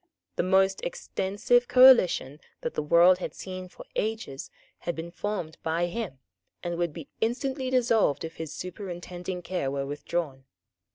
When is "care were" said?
9.43-9.85